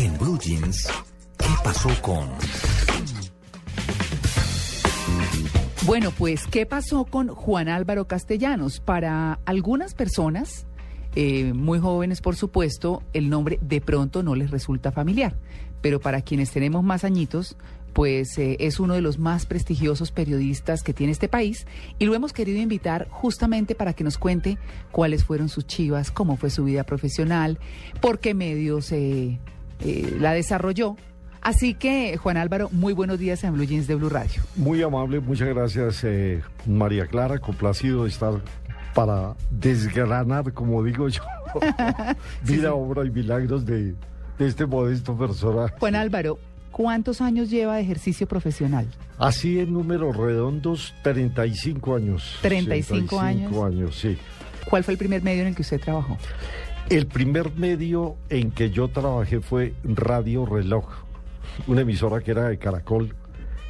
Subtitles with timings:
[0.00, 0.88] En Blue Jeans,
[1.36, 2.26] ¿qué pasó con?
[5.84, 8.80] Bueno, pues, ¿qué pasó con Juan Álvaro Castellanos?
[8.80, 10.66] Para algunas personas,
[11.16, 15.36] eh, muy jóvenes por supuesto, el nombre de pronto no les resulta familiar,
[15.82, 17.58] pero para quienes tenemos más añitos,
[17.92, 21.66] pues eh, es uno de los más prestigiosos periodistas que tiene este país
[21.98, 24.56] y lo hemos querido invitar justamente para que nos cuente
[24.92, 27.58] cuáles fueron sus chivas, cómo fue su vida profesional,
[28.00, 29.38] por qué medios eh,
[29.84, 30.96] eh, la desarrolló.
[31.42, 34.42] Así que, Juan Álvaro, muy buenos días en Blue Jeans de Blue Radio.
[34.56, 38.34] Muy amable, muchas gracias eh, María Clara, complacido de estar
[38.94, 41.22] para desgranar, como digo yo,
[42.42, 43.94] vida, obra y milagros de,
[44.38, 45.74] de este modesto personaje.
[45.78, 46.38] Juan Álvaro,
[46.72, 48.86] ¿cuántos años lleva de ejercicio profesional?
[49.18, 52.38] Así en números redondos, 35 años.
[52.42, 53.50] 35 años.
[53.50, 54.18] 35 años, sí.
[54.68, 56.18] ¿Cuál fue el primer medio en el que usted trabajó?
[56.90, 60.86] El primer medio en que yo trabajé fue Radio Reloj,
[61.68, 63.14] una emisora que era de Caracol,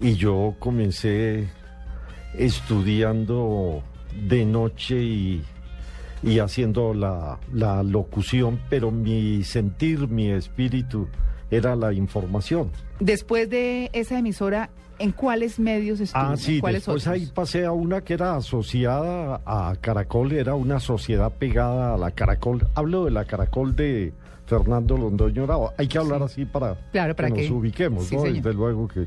[0.00, 1.50] y yo comencé
[2.32, 3.82] estudiando
[4.26, 5.44] de noche y,
[6.22, 11.06] y haciendo la, la locución, pero mi sentir, mi espíritu
[11.50, 12.70] era la información.
[12.98, 14.70] Después de esa emisora,
[15.02, 16.22] ¿en cuáles medios estuvo?
[16.22, 17.12] Ah, sí, ¿Cuáles después otros?
[17.20, 22.10] ahí pasé a una que era asociada a Caracol, era una sociedad pegada a la
[22.12, 22.66] Caracol.
[22.74, 24.12] Hablo de la Caracol de
[24.46, 25.72] Fernando Londoño Bravo.
[25.78, 28.22] Hay que hablar así para, Claro, para que nos que- ubiquemos, Sí, ¿no?
[28.22, 28.36] señor.
[28.42, 29.06] Desde luego que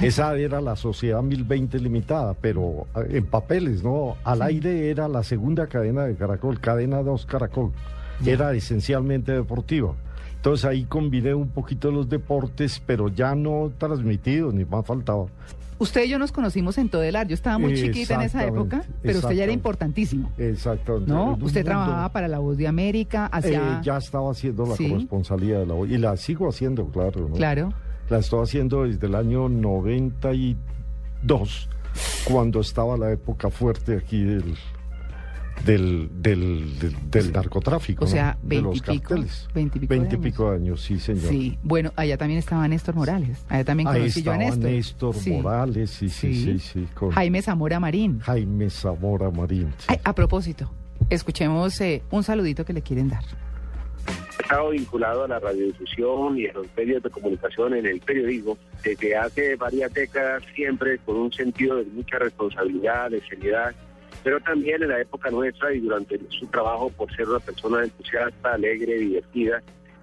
[0.00, 4.16] esa era la sociedad 1020 limitada, pero eh, en papeles, ¿no?
[4.24, 7.72] Al aire era la segunda cadena de Caracol, cadena 2 Caracol.
[8.24, 9.94] Era esencialmente deportiva.
[10.42, 15.26] Entonces ahí combiné un poquito los deportes, pero ya no transmitidos, ni más faltaba.
[15.78, 17.28] Usted y yo nos conocimos en Todelar.
[17.28, 19.52] Yo estaba muy chiquita en esa Exactamente, época, pero usted ya era exactamente.
[19.52, 20.32] importantísimo.
[20.38, 20.98] Exacto.
[21.06, 21.38] ¿No?
[21.40, 23.78] Usted trabajaba para La Voz de América, hacia...
[23.78, 24.88] Eh, ya estaba haciendo la Sí.
[24.88, 27.28] corresponsalía de la voz y la sigo haciendo, claro.
[27.28, 27.36] ¿no?
[27.36, 27.72] Claro.
[28.10, 31.68] La estoy haciendo desde el año 92,
[32.24, 34.56] cuando estaba la época fuerte aquí del
[35.64, 38.04] del, del, del, del narcotráfico.
[38.04, 38.48] O sea, ¿no?
[38.48, 39.48] de los 20 y pico, carteles.
[39.54, 40.82] 20 y pico de 20 y años.
[40.82, 41.24] sí, señor.
[41.28, 43.44] Sí, bueno, allá también estaba Néstor Morales.
[43.48, 44.58] Allá también Ahí conocí yo a Néstor.
[44.70, 45.30] Néstor, Sí.
[45.30, 46.44] Morales, sí, sí, Sí.
[46.44, 48.20] sí, sí, con Jaime Zamora Marín.
[48.20, 49.72] Jaime Zamora Marín.
[49.78, 49.86] sí.
[49.88, 50.70] Ay, a propósito,
[51.10, 53.22] escuchemos eh, un saludito que le quieren dar.
[54.38, 58.58] He estado vinculado a la radiodifusión y a los medios de comunicación en el periodismo
[58.82, 63.72] desde hace varias décadas, siempre con un sentido de mucha responsabilidad, de seriedad,
[64.22, 68.54] pero también en la época nuestra y durante su trabajo por ser una persona entusiasta,
[68.54, 69.62] alegre, divertida.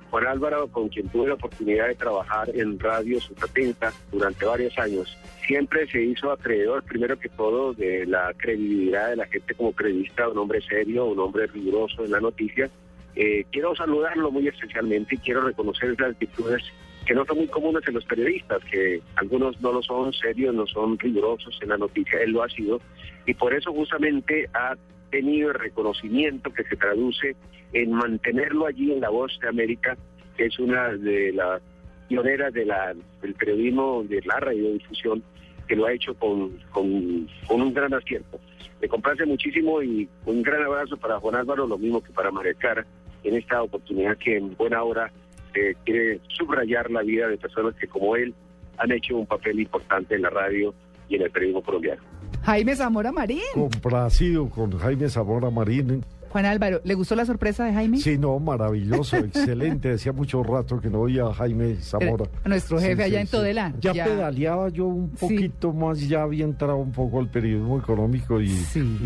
[0.10, 5.16] Juan Álvaro, con quien tuve la oportunidad de trabajar en Radio Supratensa durante varios años,
[5.46, 10.28] siempre se hizo acreedor, primero que todo, de la credibilidad de la gente como periodista,
[10.28, 12.72] un hombre serio, un hombre riguroso en la noticia,
[13.16, 16.64] eh, quiero saludarlo muy especialmente y quiero reconocer esas actitudes
[17.10, 20.68] que no son muy comunes en los periodistas, que algunos no lo son serios, no
[20.68, 22.80] son rigurosos en la noticia, él lo ha sido,
[23.26, 24.76] y por eso justamente ha
[25.10, 27.36] tenido el reconocimiento que se traduce
[27.74, 29.98] en mantenerlo allí en La Voz de América,
[30.38, 31.64] que es una de las
[32.10, 32.94] pioneras de la,
[33.24, 35.24] del periodismo, de la radiodifusión,
[35.68, 38.40] que lo ha hecho con, con, con un gran acierto.
[38.84, 42.54] Me complace muchísimo y un gran abrazo para Juan Álvaro, lo mismo que para María
[43.24, 45.12] en esta oportunidad que en buena hora
[45.54, 48.34] eh, quiere subrayar la vida de personas que como él
[48.78, 50.74] han hecho un papel importante en la radio
[51.08, 52.02] y en el periodismo colombiano.
[52.44, 53.42] Jaime Zamora Marín.
[53.54, 56.04] Complacido con Jaime Zamora Marín.
[56.30, 57.98] Juan Álvaro, ¿le gustó la sorpresa de Jaime?
[57.98, 59.92] Sí, no, maravilloso, excelente.
[59.94, 62.26] Hacía mucho rato que no oía a Jaime Zamora.
[62.26, 64.06] Eh, nuestro jefe allá en Todelar, Ya, ya.
[64.06, 68.56] pedaleaba yo un poquito más, ya había entrado un poco al periodismo económico y,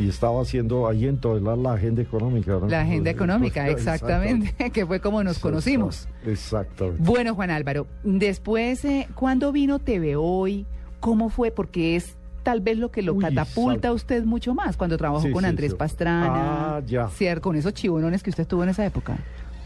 [0.08, 2.54] estaba haciendo ahí en Todelar la agenda económica.
[2.54, 2.68] ¿no?
[2.68, 6.08] La agenda económica, exactamente, que fue como nos conocimos.
[6.25, 7.02] Exactamente.
[7.04, 10.66] Bueno, Juan Álvaro, después, eh, ¿cuándo vino TV Hoy?
[11.00, 11.52] ¿Cómo fue?
[11.52, 15.25] Porque es tal vez lo que lo Uy, catapulta a usted mucho más cuando trabajó
[15.25, 15.78] Sí, con sí, Andrés sí.
[15.78, 16.78] Pastrana.
[16.78, 17.10] Ah, ya.
[17.42, 19.18] Con esos chivonones que usted tuvo en esa época.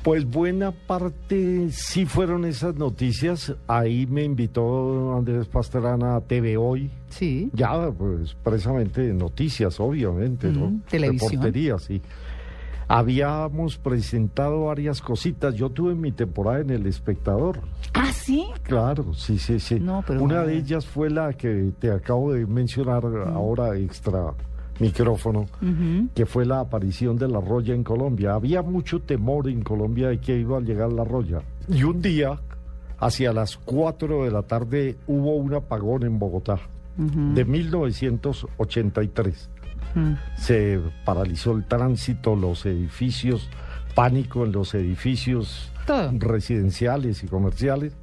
[0.04, 3.54] Pues buena parte sí fueron esas noticias.
[3.68, 6.90] Ahí me invitó Andrés Pastrana a TV Hoy.
[7.10, 7.50] Sí.
[7.54, 10.82] Ya, pues precisamente noticias, obviamente, Ujú, ¿no?
[10.90, 11.32] televisión.
[11.32, 12.02] Reportería, sí.
[12.90, 15.56] Habíamos presentado varias cositas.
[15.56, 17.60] Yo tuve mi temporada en El Espectador.
[17.94, 18.46] ¿Ah, sí?
[18.64, 19.78] Claro, sí, sí, sí.
[19.80, 23.04] No, pero Una de ellas fue la que te acabo de mencionar
[23.34, 24.34] ahora extra
[24.80, 25.48] micrófono,
[26.14, 28.36] que fue la aparición de la roya en Colombia.
[28.36, 31.42] Había mucho temor en Colombia de que iba a llegar la roya.
[31.68, 32.40] Y un día,
[33.00, 36.60] hacia las 4 de la tarde, hubo un apagón en Bogotá,
[36.96, 39.50] de 1983
[39.96, 40.14] Mm.
[40.38, 43.50] se paralizó el tránsito, los edificios,
[43.96, 46.12] pánico en los edificios Todo.
[46.14, 47.94] residenciales y comerciales,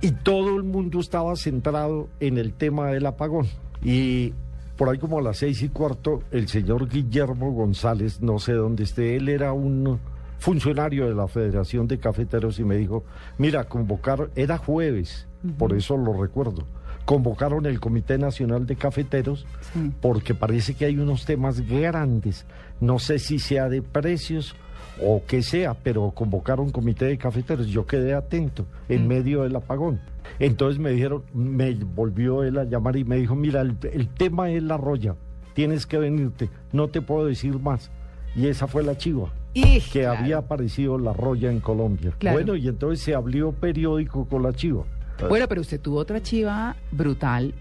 [0.00, 3.46] y todo el mundo estaba centrado en el tema del apagón.
[3.82, 4.32] Y
[4.76, 8.84] por ahí como a las seis y cuarto, el señor Guillermo González, no sé dónde
[8.84, 9.98] esté, él era un
[10.38, 13.04] funcionario de la Federación de Cafeteros y me dijo,
[13.38, 15.26] mira, convocar, era jueves,
[15.58, 16.64] por eso lo recuerdo,
[17.08, 19.92] convocaron el Comité Nacional de Cafeteros Sí.
[20.02, 22.44] porque parece que hay unos temas grandes.
[22.82, 24.54] No sé si sea de precios
[25.02, 27.68] o qué sea, pero convocaron comité de cafeteros.
[27.68, 30.00] Yo quedé atento en medio del apagón.
[30.38, 34.50] Entonces me dijeron, me volvió él a llamar y me dijo, mira, el, el tema
[34.50, 35.14] es la roya,
[35.54, 37.90] tienes que venirte, no te puedo decir más.
[38.36, 40.18] Y esa fue la chiva, Y, que claro.
[40.18, 42.12] había aparecido la roya en Colombia.
[42.18, 42.36] Claro.
[42.36, 44.84] Bueno, y entonces se abrió periódico con la chiva.
[45.28, 47.54] Bueno, pero usted tuvo otra chiva brutal,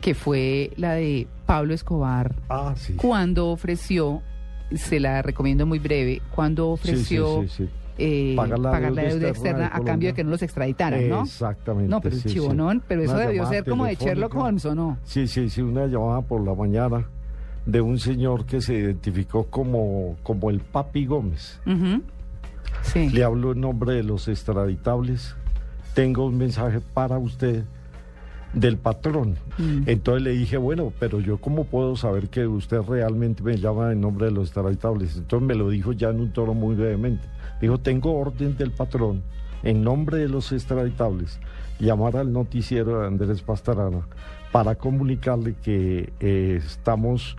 [0.00, 2.94] que fue la de Pablo Escobar, Ah, sí.
[2.94, 4.22] cuando ofreció,
[4.74, 7.68] se la recomiendo muy breve, cuando ofreció sí, sí.
[7.98, 11.08] eh, Pagar la pagar la deuda externa de a cambio de que no los extraditaran,
[11.08, 11.22] ¿no?
[11.22, 11.88] Exactamente.
[11.90, 12.28] No, pero sí.
[12.28, 14.34] chivonón, pero eso Una debió ser como de Sherlock.
[14.34, 14.98] Holmes, ¿o no?
[15.04, 17.06] Sí, sí, sí, una llamada por la mañana
[17.64, 21.60] de un señor que se identificó como, como el Papi Gómez.
[22.82, 23.08] Sí.
[23.10, 25.34] Le hablo en nombre de los extraditables.
[25.96, 27.64] Tengo un mensaje para usted
[28.52, 29.36] del patrón.
[29.56, 29.84] Mm.
[29.86, 34.02] Entonces le dije, bueno, pero yo cómo puedo saber que usted realmente me llama en
[34.02, 35.16] nombre de los extraditables.
[35.16, 37.26] Entonces me lo dijo ya en un tono muy vehemente.
[37.62, 39.22] Dijo, tengo orden del patrón
[39.62, 41.40] en nombre de los extraditables
[41.78, 44.06] llamar al noticiero de Andrés Pastarana
[44.52, 47.38] para comunicarle que eh, estamos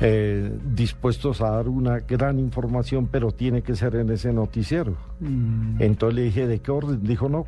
[0.00, 4.96] eh, dispuestos a dar una gran información, pero tiene que ser en ese noticiero.
[5.20, 5.80] Mm.
[5.80, 7.04] Entonces le dije, ¿de qué orden?
[7.04, 7.46] Dijo, no,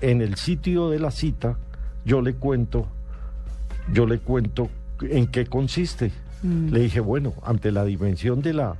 [0.00, 1.58] en el sitio de la cita
[2.04, 2.86] yo le cuento,
[3.92, 4.70] yo le cuento
[5.02, 6.12] en qué consiste.
[6.42, 6.68] Mm.
[6.68, 8.76] Le dije, bueno, ante la dimensión de la,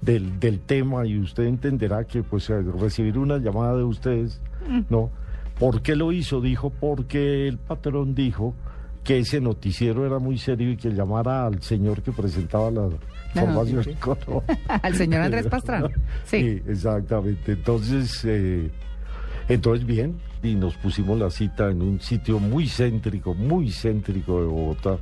[0.00, 4.40] del, del tema y usted entenderá que pues recibir una llamada de ustedes,
[4.90, 5.10] ¿no?
[5.58, 6.40] ¿Por qué lo hizo?
[6.40, 8.54] Dijo, porque el patrón dijo
[9.04, 12.88] que ese noticiero era muy serio y que llamara al señor que presentaba la
[13.34, 13.84] La formación.
[14.68, 15.90] Al señor Andrés Pastrana.
[16.24, 16.62] Sí.
[16.66, 17.52] exactamente.
[17.52, 18.70] Entonces, eh,
[19.48, 24.46] entonces bien, y nos pusimos la cita en un sitio muy céntrico, muy céntrico de
[24.46, 24.98] Bogotá.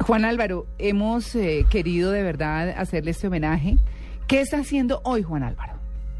[0.00, 3.76] Juan Álvaro, hemos eh, querido de verdad hacerle este homenaje.
[4.26, 5.74] ¿Qué está haciendo hoy Juan Álvaro?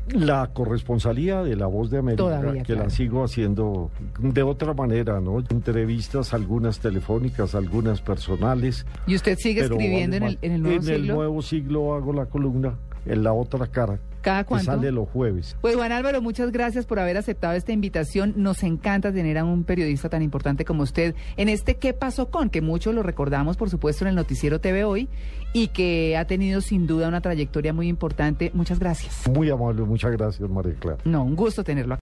[0.08, 2.84] La corresponsalía de La Voz de América, Todavía, que claro.
[2.84, 5.38] la sigo haciendo de otra manera, ¿no?
[5.38, 8.86] Entrevistas, algunas telefónicas, algunas personales.
[9.06, 10.38] ¿Y usted sigue escribiendo en el, más.
[10.42, 11.14] en el nuevo En el siglo?
[11.14, 14.72] nuevo siglo hago la columna en la otra cara, ¿Cada cuánto?
[14.72, 15.56] sale los jueves.
[15.60, 18.34] Pues Juan Álvaro, muchas gracias por haber aceptado esta invitación.
[18.36, 22.50] Nos encanta tener a un periodista tan importante como usted en este ¿Qué pasó con?
[22.50, 25.08] Que muchos lo recordamos, por supuesto, en el noticiero TV Hoy
[25.52, 28.50] y que ha tenido sin duda una trayectoria muy importante.
[28.54, 29.28] Muchas gracias.
[29.28, 30.98] Muy amable, muchas gracias, María Clara.
[31.04, 31.96] No, un gusto tenerlo aquí.